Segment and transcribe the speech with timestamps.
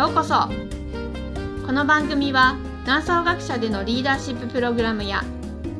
[0.00, 0.48] ようこそ。
[1.66, 5.22] この番組は南総学者でのリーダーシッププログラムや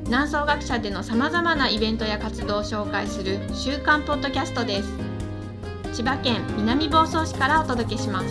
[0.05, 4.91] 南総学者でのさまざまなイベントや活動を紹介する週刊ポッドキャストです。
[5.95, 8.27] 千葉県南房総市からお届けします。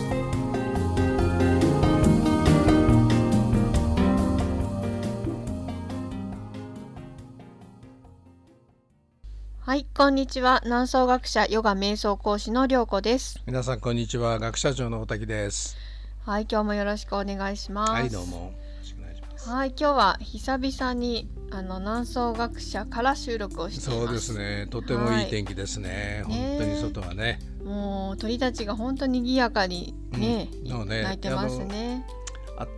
[9.58, 10.60] はい、こんにちは。
[10.64, 13.40] 南総学者ヨガ瞑想講師のりょうこです。
[13.46, 14.38] 皆さんこんにちは。
[14.38, 15.89] 学者長の大滝です
[16.26, 17.92] はい、今日もよろしくお願いします。
[17.92, 19.48] はいどうもよろしくお願いします。
[19.48, 24.06] はい、今日は久々にあの南総学者から収録をしています。
[24.06, 24.66] そうですね。
[24.68, 27.38] とてもいい天気ですね、ね本当に外はね。
[27.64, 30.88] もう鳥たちが本当に賑やかにね、うん。
[30.88, 31.02] ね。
[31.02, 32.06] 鳴いてますね。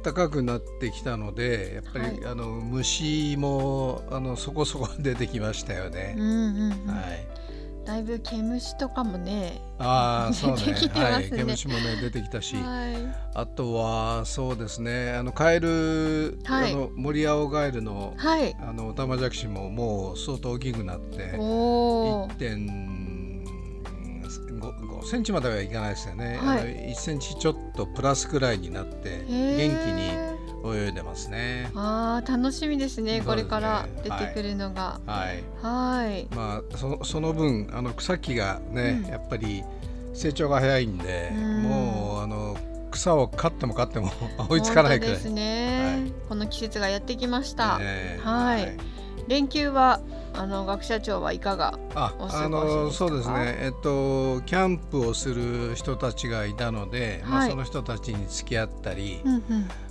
[0.05, 2.27] 暖かくなってきたのでやっぱり、はい。
[2.27, 6.15] あの虫もあのそこそこ出てきましたよね。
[6.17, 6.87] うん、うんうん。
[6.87, 7.42] はい
[7.85, 9.61] だいぶ毛虫とかもね。
[9.79, 10.63] ああそうね
[10.95, 12.97] はい毛虫もね出てきたし、はい。
[13.35, 18.55] あとはそうですねあのカエル、はいあの森青ガエルのはい。
[18.61, 22.29] あのオタマジャクシももう相当大きくなっておお。
[22.29, 23.33] 1.5
[25.05, 29.33] センチまではいかないですよね、はいあの1センチちょっとプラスくらいになって元気
[29.93, 30.32] に
[30.65, 31.71] 泳いでますね。
[31.75, 33.23] ああ、楽しみですね。
[33.25, 35.01] これから出てくるのが。
[35.07, 36.29] はいはい。
[36.35, 39.65] まあ、そその分あの草木がね、うんやっぱり
[40.15, 42.57] 成長が早いんで、うんもうあの
[42.91, 44.13] 草を刈っても刈っても
[44.51, 45.15] 追いつかないくらい。
[45.15, 47.79] ですね、はいこの季節がやってきました。
[47.79, 48.77] ねはい
[49.29, 50.01] 連休は
[50.35, 57.51] あの学者長はいかがあお過ごしそうですね、えっと、キャンプをする人たちがいたので、まあ、はい。
[57.51, 59.43] その人たちに付き合ったり、うんうん。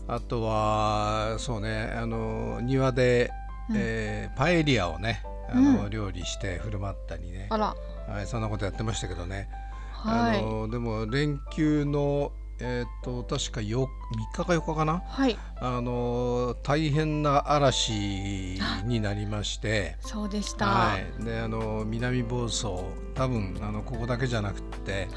[0.07, 3.31] あとはそうねあの庭で、
[3.69, 3.75] うん。
[3.77, 5.89] えーパエリアをねあの、うん。
[5.89, 7.47] 料理して振る舞ったりね。
[7.49, 7.75] あ、ら。
[8.07, 9.49] はい、そんなことやってましたけどね、
[9.91, 10.39] はい。
[10.39, 12.31] あのでも連休の、
[12.63, 13.89] えー、と確かよ
[14.35, 15.01] 3日か4日かな？
[15.05, 15.37] はい。
[15.59, 19.97] あの大変な嵐になりまして。
[20.01, 20.65] そうでした。
[20.67, 22.85] ははい、い、であの南房総
[23.15, 25.07] 多分あのここだけじゃなくって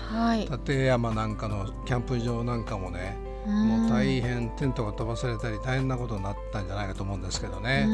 [0.50, 3.16] 立山なんかのキャンプ場なんかもね
[3.46, 7.86] もう大変テントが飛ばされたり大変なことになったんじゃないかと思うんですけどね、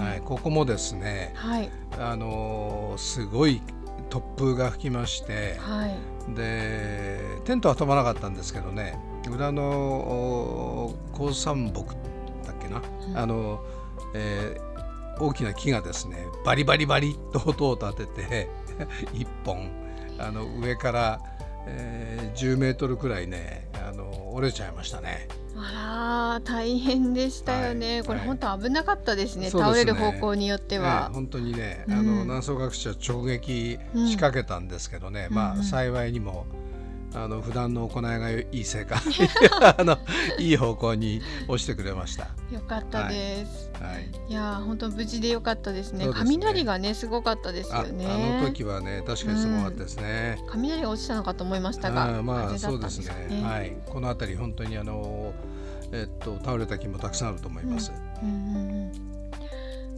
[0.00, 0.20] は、はい。
[0.20, 1.70] ここもですねはい。
[1.98, 3.62] あのすごい
[4.08, 5.96] 突風が吹きましてはい
[6.34, 8.98] でテントは飛ばなかったんですけどね
[9.30, 11.94] 裏のお高山木
[12.44, 13.64] だっけな、うんあの、
[14.14, 14.70] えー
[15.22, 18.48] 大きな木がですねバリバリバリっと音を立てて
[19.12, 19.68] 一本
[20.18, 21.20] あの上から、
[21.66, 25.28] えー10メートルくらいねあの折れちゃいましたね。
[25.62, 28.06] あら大変でしたよね、はいはい。
[28.06, 29.84] これ本当危なかったですねそうですね。
[29.84, 31.08] 倒れる方向によっては。
[31.08, 31.94] ね、本当にね、うん。
[31.94, 35.64] あの南総学者直撃仕掛けたんですけどね、まあうんうん。
[35.64, 36.46] 幸いにも
[37.14, 39.02] あの普段の行いがいいせいか
[39.78, 39.98] あの
[40.38, 42.28] いい方向に押してくれました。
[42.52, 44.10] よかったです、はい。
[44.28, 50.38] い、やー本当無事でよかったですねすね雷がねすごかったですあよねあの時はね確かにすごかったですね。
[50.48, 53.42] 雷が落ちたのかと思いましたがあーまあそうですかね。
[53.42, 53.76] はい。
[53.86, 55.32] この辺り本当にあの
[55.92, 57.92] えっと倒れた木もたくさんあると思います。
[58.22, 58.79] うんうんうん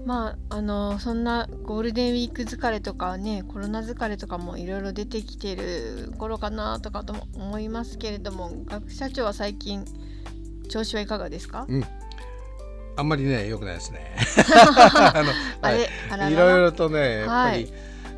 [0.05, 9.85] まああのそんなゴールデンウィーク疲れとかねコロナ疲れとかもいろいろ出てきてる頃かなとかとも思いますけれども学者長は最近
[10.69, 11.67] 調子はいかがですか、
[12.97, 14.17] あんまりね良くないですね。
[15.15, 15.31] あの
[15.61, 17.65] あれあららいろいろとねやっぱはい。
[17.65, 17.73] り、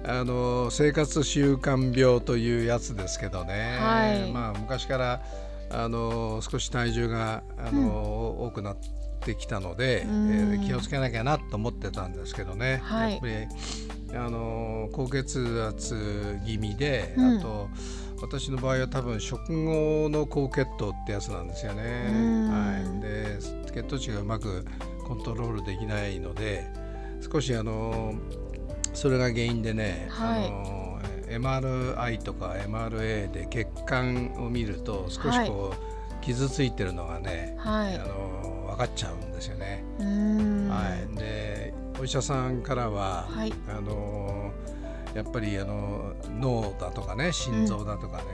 [0.06, 4.32] あの生活習慣病というやつですけどね、はい。
[4.32, 5.20] まあ昔から
[5.70, 8.76] あの少し体重があの、多くな
[9.24, 10.50] ってきたので、えうん。
[10.60, 13.12] ー気をつけなきゃなと思ってたんですけどね、はい。
[13.12, 17.38] やっぱりあの高血圧気味で、うん。
[17.38, 17.68] あと
[18.20, 22.10] 私の場合は多分食後の高血糖ってやつなんですよね。
[22.10, 22.50] うん。
[22.50, 23.38] はい、で
[23.72, 24.64] 血糖値がうまく
[25.06, 26.66] コントロールできないので
[27.32, 28.14] 少しあの
[28.92, 30.46] それが原因でね、はい。
[30.46, 30.84] あの
[31.26, 37.96] MRI とか MRA で血管を見ると少しこう、傷ついてるのがね、はい。
[37.96, 39.84] あの分かっちゃうんですよね。
[39.98, 43.52] はい、でお医者さんからは、はい。
[43.68, 44.52] あの
[45.14, 48.24] やっぱりあの脳だとかね心臓だとかね、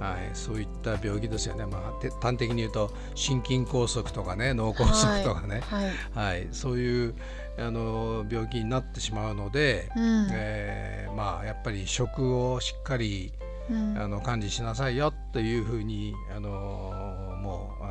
[0.00, 0.04] うん。
[0.04, 6.48] はい、そういった病気ですよね、まあ、て端的に言うと心筋梗塞とかね脳梗塞とかね、はい、はい。
[6.50, 7.14] そういう
[7.56, 10.26] あの病気になってしまうので、うん。
[10.32, 13.32] えーまあ、やっぱり食をしっかり
[13.70, 13.96] うん。
[13.96, 17.03] あの管理しなさいよというふうにあの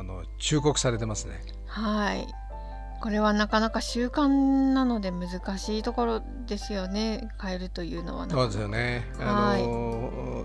[0.04, 1.40] の忠告されてますね。
[1.66, 2.26] はい
[3.00, 9.04] これはなかなか習慣なので難しいところですよね変えるというのはなかそうですよね。
[9.18, 10.44] はいあの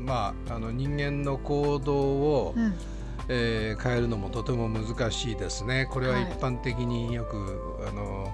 [0.00, 2.74] まああの人間の行動を、うん
[3.28, 5.86] えー、変えるのもとても難しいですね。
[5.90, 7.36] これは一般的によく、
[7.82, 8.32] はい、あの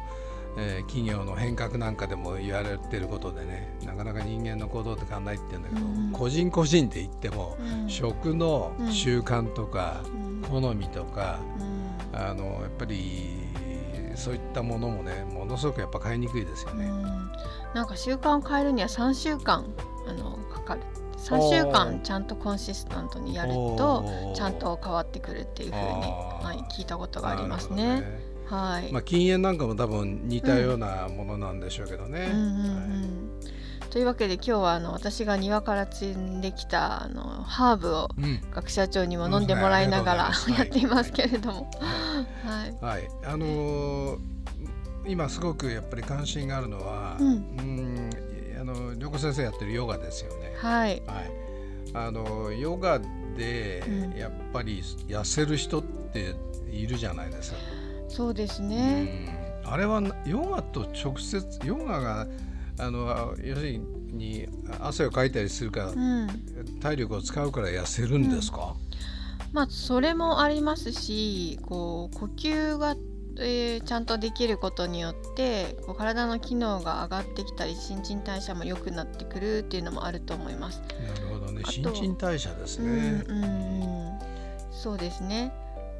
[0.60, 11.38] えー、企業の変革なんかでも言われてることでねなかなか人間の行動って変わらないって言うんだけど、うん、個人個人って言っても、うん、食の習慣とか、うん、好みとか、
[12.12, 13.38] あのやっぱり
[14.16, 16.90] そういったものもねものすごくやっぱ変えにくいですよね。
[17.74, 19.64] なんか習慣を変えるには3週間
[20.06, 20.80] あのかかる。
[21.18, 24.04] 3週間ちゃんとコンシスタントにやると
[24.36, 28.02] ちゃんと変わってくるっていうふうに、はい、聞いたことがありますね。
[28.48, 28.92] はい。
[28.92, 32.28] まあ、禁煙なんかも多分似たようなものなんでしょうけどね。
[33.90, 38.08] というわけで今日はあの私が庭から摘んできたあのハーブを
[38.54, 41.70] 学者長にも飲んでもらいながら、うん、やっていますけれども。
[42.44, 44.18] はい、はい、あのー、
[45.06, 48.10] 今すごくやっぱり関心があるのは、うん、うん
[48.60, 50.54] あの涼子先生やってるヨガですよね。
[50.58, 51.30] はい、はい、
[51.94, 53.00] あのヨガ
[53.36, 53.82] で
[54.16, 56.34] やっぱり痩せる人って
[56.70, 57.58] いるじゃないですか。
[58.18, 62.26] そうですね、あれはヨガと直接ヨガが
[62.76, 64.48] あの要するに
[64.80, 66.28] 汗をかいたりするから、うん、
[66.80, 72.96] 体力を使うから痩せるんですか、うん、まあそれもありますしこう呼吸が、
[73.38, 80.80] えー、ちゃんとできることによってこう体の機能が上がってきたり新陳代謝も良くなってくるっていうのもあると思います。
[80.80, 81.62] なるほどね。
[81.66, 83.24] 新陳代謝ですね。
[83.28, 84.18] うん、うん、
[84.72, 85.52] そうですね。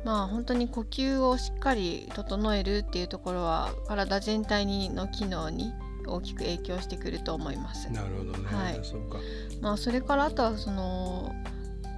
[0.05, 5.73] まあ本当に呼吸をしっかり整えるっていうところは体全体にの機能に
[6.06, 7.91] 大きく影響してくると思います。
[7.91, 8.49] なるほどね。
[8.49, 8.81] はい。
[8.83, 9.19] そうか。
[9.61, 11.35] まあそれからあとはその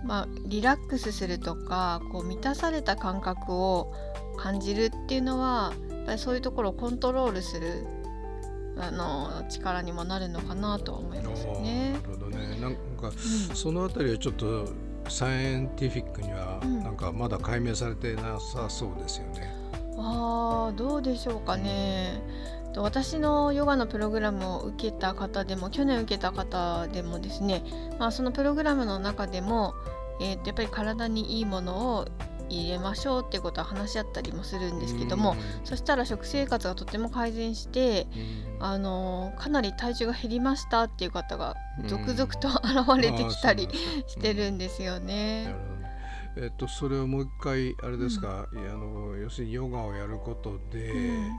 [0.05, 3.93] まあリラックスするとかこう満たされた感覚を
[4.37, 7.87] 感じるっていうのはやっぱりそういうところをコントロールする
[8.79, 11.93] あの力にもなるのかなと思いますね。
[11.93, 12.58] なるほどね。
[12.61, 13.12] なんか、うん、
[13.55, 14.69] そのあたりはちょっと
[15.08, 19.52] サイエンティフィックにはなんかまだ解明されてなさそうですよね。
[19.97, 22.23] うん、ああどうでしょうかね。
[22.76, 27.64] 私のヨガのプログラムを受けた方でも去年受けた方でもですね、
[27.99, 29.75] まあ、そのプログラムの中でも、
[30.20, 32.06] えー、とやっぱり体にいいものを
[32.50, 38.06] 入れましょうっていうことは話し合ったりもするんですけども、そしたら食生活がとても改善して、
[38.58, 41.55] あのかなり体重が減りましたっていう方が
[41.87, 43.69] 続々と現れてきたり
[44.06, 45.55] してるんですよね。
[46.37, 51.32] えっと、それをもう一回あれですか、うん、あの要するにヨガをやることで、うん、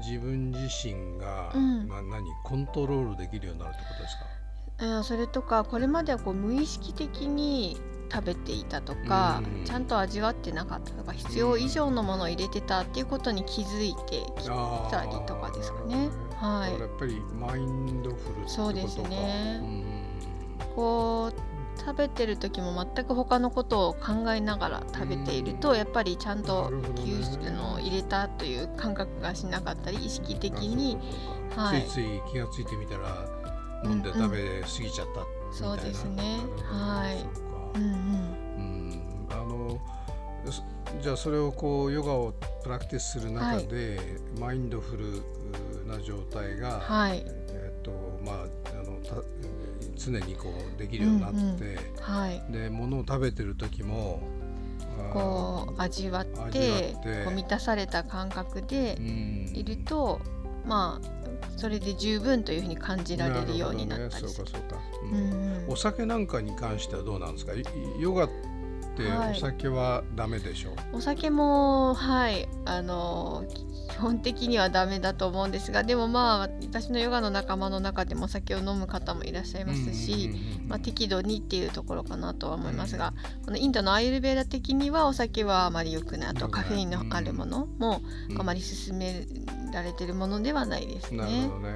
[0.00, 2.24] 自分自身が、うん、な何？
[2.44, 5.04] コントロールできるようになるってことですか？
[5.04, 14.48] それとかこれまではこう無意識的に食べていたとか、うん、ちゃんと味わってなかったとか必要以上のものを入れてたっていうことに気づいてき
[14.90, 16.08] たりとかですかね。
[16.36, 30.98] はい、やっぱりマインドフルそうですね、うん、こう食べてる時も全く他のことを考えながら食べていると、やっぱりちゃんと吸収の入れたという感覚がしなかったり意識的に、
[31.56, 33.26] はい、ついつい気がついてみたら
[33.84, 35.26] 飲んで食べ過ぎちゃったみ
[35.56, 36.38] たいな、そうですね。
[36.70, 37.47] はい
[37.78, 39.80] うんうん、あの
[41.02, 42.32] じゃあそれをこうヨガを
[42.62, 45.22] プラクティスする中で、はい、マインドフル
[45.86, 49.22] な状態が、はい、えっ、ー、とまああのた
[49.96, 51.56] 常にこうできるようになって、うんうん、
[52.00, 54.20] はい、で物を食べてる時も
[55.12, 56.94] こう味わって
[57.24, 58.98] こう満たされた感覚で
[59.54, 60.20] いると、
[60.66, 61.17] まあ
[61.56, 64.28] それで十分というふうに感じられるようになったりする。
[64.28, 67.52] ね、そうかそうか、うん、お酒なんかに関してはどうなんですか？
[68.00, 68.32] ヨガって
[69.30, 70.70] お酒はダメでしょ？
[70.70, 72.48] う、はい、お酒もはい。
[72.64, 73.64] あの基
[73.98, 80.30] 本的にはダメだと思うんですがでもまあ私のヨガの仲間の中でもお酒を飲む方もいらっしゃいますし、
[80.66, 88.00] まあ、適度にっていうところかなとは思いますが、うん、このインドのアイルベーダ的にはお酒はあまり良くないあとカフェインのあるものも
[88.38, 89.26] あまり勧め
[89.72, 91.22] られてるものではないですね。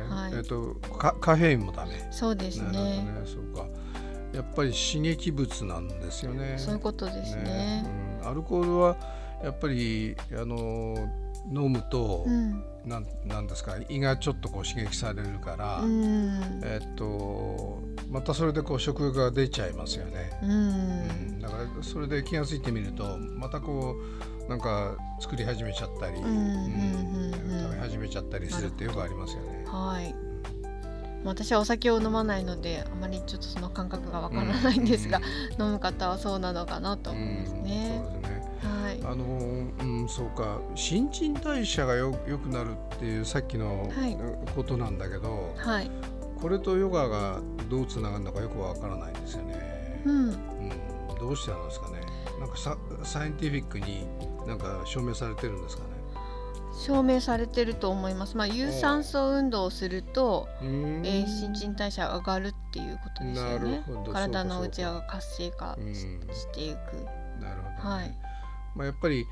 [0.09, 2.07] はい、えっ、とカカフェインもダメ。
[2.11, 2.71] そうですね。
[2.71, 3.67] ねそうか。
[4.33, 6.55] やっぱり刺激物なんですよね。
[6.57, 7.43] そういうことですね。
[7.43, 7.85] ね
[8.23, 8.97] うん、アルコールは
[9.43, 10.97] やっぱりあの
[11.51, 17.81] 飲むと、うん、なんなんですか胃がちょっとこう刺激されるから、うん、えっと
[18.11, 23.97] またそれでこう食欲が出ちゃいますよね、うん、うん、だからそれで気が付いてみるとまたこ
[24.47, 29.65] うなんか作り始めちゃったり、うん、食べ始めちゃったりするってよくありますよね。
[29.67, 30.15] はい。
[31.25, 35.21] 私はお酒を飲まないのであまりちょっとその感覚がわからないんですが、
[35.59, 38.03] 飲む方はそうなのかなと思いますね。
[38.13, 38.42] そうですね
[39.05, 43.91] あのうんそうか新陳代謝がよよくなるっていうさっきの
[44.55, 45.91] ことなんだけど、はい、
[46.41, 50.03] これとヨガがどうつながるのかよくわからないんですよね。
[50.05, 50.39] うん、うん、
[51.19, 52.01] どうしてなんですかね。
[52.39, 54.07] なんかササイエンティフィックに
[54.47, 55.89] なんか証明されてるんですかね
[56.75, 58.37] 証明されてると思います。
[58.37, 63.85] まあ、有酸素運動をすると、えー、新陳代謝が上がるっていうことですよね。
[64.13, 65.77] 体の内側が活性化
[66.33, 66.97] していく。
[67.41, 68.19] なるほど、ね、はい。
[68.75, 69.27] まあ、やっぱり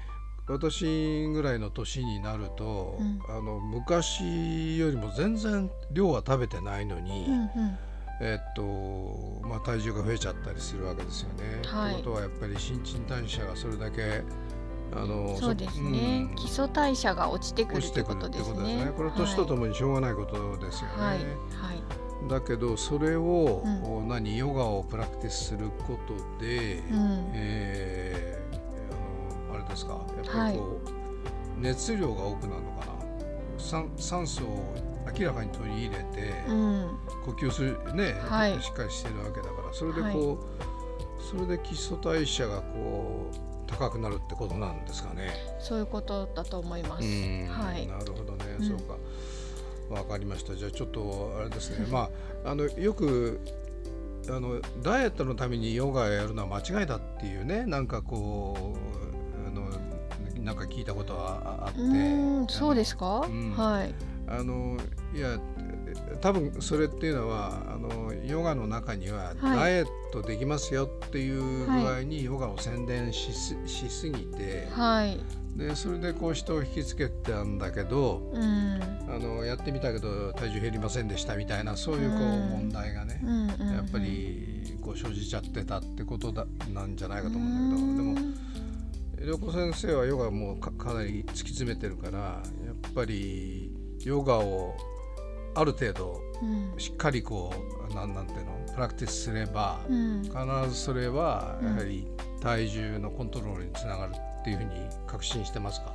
[0.46, 7.78] 私ぐらいの年になると、うん、あの昔よりも全然量は食べてないのに、うんうん、
[8.20, 11.60] えっとまあ、体重が増えちゃったりするわけですよね。
[11.66, 14.22] はい、ということはやっぱり新陳代謝がそれだけ
[14.92, 18.56] あのそうですね、うん、基礎代謝が落ちてくるってことですね。
[18.56, 18.92] すね。
[18.96, 20.96] これは年とともにしょうがないことですよね。
[20.96, 21.20] はい、はい。
[22.28, 28.29] だけどそれを、うん、何ヨガをプラクティスすることで、うん、えー、
[29.70, 29.92] ですか？
[29.92, 30.00] やっ
[30.32, 32.92] ぱりこう、はい、熱量が多くなるのかな？
[33.58, 34.74] 酸酸素を
[35.18, 40.16] 明らかに取り入れて、うん、呼吸するね、はい、しっかりしてるわけだからそれでこう、はい、
[41.30, 43.36] それで基礎代謝がこう
[43.66, 45.30] 高くなるってことなんですかね？
[45.58, 47.02] そういうことだと思います。
[47.02, 47.86] はい。
[47.86, 48.56] なるほどね。
[48.58, 48.96] うん、そうか。
[49.90, 50.54] わかりました。
[50.54, 51.86] じゃあちょっとあれですね。
[51.90, 52.08] ま
[52.44, 53.40] ああのよく
[54.28, 57.66] あのダイエットのためにヨガやるのは間違いだっていうね。
[57.66, 59.09] なんかこう
[60.50, 62.52] なんか聞いたことはあって。
[62.52, 63.20] そうですか？
[63.20, 63.94] うん、はい。
[64.26, 64.76] あの
[65.14, 65.38] いや
[66.20, 75.18] 多分それっていうのはあのヨガの中にはダイエットできますよっていう具合にヨガを宣伝しすしすぎて、はい、
[75.56, 83.48] でそれでこう人を引きつけてたんだけど、うん、あのやってみたけど体重減りませんでしたみたいなそういうこう問題がね、うん。
[83.48, 88.49] やっぱりこう生じちゃってたってことだなんじゃないかと思うんだけど、でも
[89.20, 93.70] 良子先生はヨガもかかなり突き詰めてるからやっぱり
[94.02, 94.74] ヨガを
[95.54, 96.22] ある程度
[96.78, 97.52] しっかりこ
[97.90, 98.72] う、なんなんていうの？
[98.72, 100.34] プラクティスすれば、うん、必
[100.70, 102.06] ずそれはやはり
[102.40, 104.70] 体重のコントロールにつながるっていうふうに
[105.06, 105.92] 確信してますか？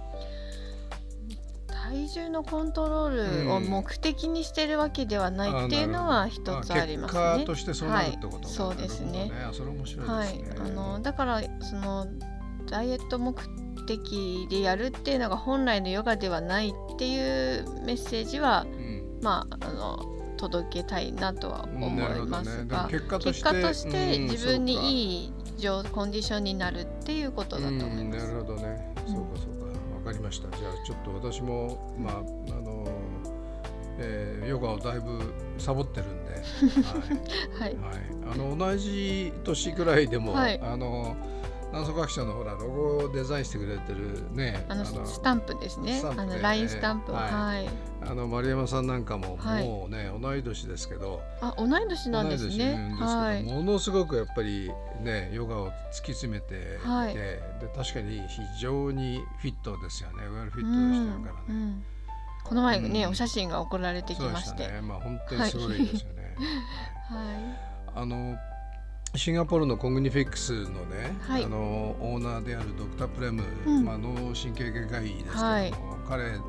[1.67, 7.21] 体重のコントロールを目的にしてるわけではないっていうのは一つありますね。
[7.21, 9.29] 結果としてそうなるってこと、はい、そうですね。
[9.29, 9.31] ね。
[9.51, 12.07] それ面白い、ね、はい、あのだからその
[12.65, 13.35] ダイエット目
[13.87, 18.95] 的でやるっていうのが本来のヨガではないっていうメッセージは、うん。
[19.21, 25.33] まああの届けたいなとは思いますが、ね、結果として自分にいい
[25.91, 28.27] コンディションになるっていうことだと思います。
[28.27, 29.65] なるほどね、そうかそうか。
[29.97, 30.55] わかりました。
[30.55, 32.21] じゃあちょっと私もまああ
[32.61, 32.85] の
[33.97, 36.33] えー、ヨガをだいぶサボってるんで、
[37.57, 37.99] はい、はい、はい、
[38.33, 41.15] あの同じ年ぐらいでも、はい、あの
[41.75, 46.01] 南宋学者のほらロゴをデザインしてくれてるねあのスタンプですね。
[46.05, 47.67] あのラインスタンプはい、
[48.01, 51.21] あの丸山さんなんかももうね、同い年ですけど。
[51.41, 52.95] あ同い年なんですね。
[52.97, 57.41] はい、ものすごくやっぱりねヨガを突き詰めていて、はい、で
[57.75, 60.25] 確かに非常にフィットですよね。
[60.27, 61.73] well fit してるからね、
[62.45, 64.65] この前ね、うん、お写真が送られてきまして。
[64.65, 64.79] ね。
[64.81, 66.35] まあ本当にすごいですよね。
[67.11, 67.21] は
[67.97, 68.37] い、あの
[69.15, 75.73] シンガポールのコグニフィックスのね、はい、あのオーナーであるドクター・プレム、うん、まあ、脳神経外科医ですけども、はい、
[76.07, 76.39] 彼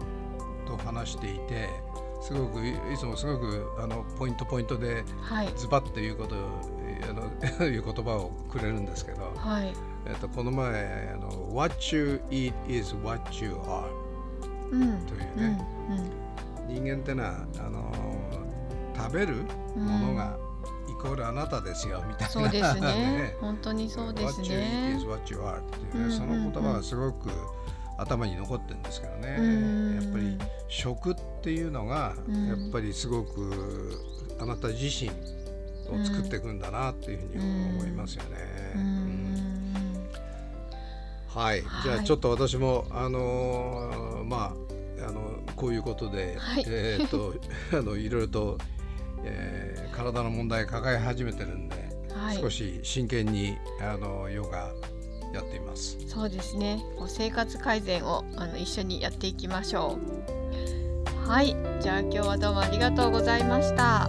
[0.67, 1.69] と話していて
[2.21, 6.35] すごくいつもすごくあのポイントポイントで、はい、ズバッということ
[7.09, 7.27] あの
[7.67, 9.73] いう言葉をくれるんですけど、はい、
[10.07, 13.85] えっと、この前あの「What you eat is what you are、
[14.73, 15.99] うん」というね、うん。
[15.99, 17.93] うん、人間ってのはあの
[18.97, 19.45] 食べる
[19.77, 20.37] ものが、
[20.95, 23.37] コールあなたですよみたいな、そうです ね。
[23.40, 24.49] 本当にそうですね。
[24.49, 27.31] What you eat is what you are っていう、ね、その言葉がすごく
[27.99, 30.38] 頭に残ってるんですけどね、やっぱり
[30.69, 33.99] 食っていうのがやっぱりすごく
[34.38, 35.11] あなた自身
[35.90, 39.16] を作っていくんだなっていうふうに思いますよね。
[41.28, 44.55] はい、じゃあちょっと私も、あのー、ま
[45.00, 47.35] ああのこういうことで、はい、えっと
[47.73, 48.59] あのいろいろと
[49.26, 51.76] えー、体の問題抱え始めてるんで、
[52.14, 54.73] はい、少し真剣にあのヨガ
[55.35, 55.99] やっています。
[56.06, 56.83] そうですね。
[57.09, 59.99] 生活改善をあの一緒にやっていきましょ
[61.25, 61.28] う。
[61.28, 61.56] はい。
[61.80, 64.09] じゃあ今日はどうもありがとうございました。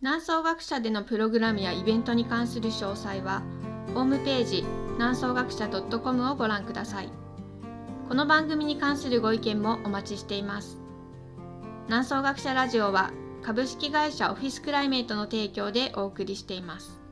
[0.00, 3.42] 南総学者でのプログラムやイベントに関する詳細は
[3.94, 7.23] ホームページ南総学者 .com をご覧ください。
[8.06, 10.78] この番組に関するご意見もお待ちしています。
[11.86, 17.03] 南総学者ラジオは株式会社オフィスクライメイトの提供でお送りしています。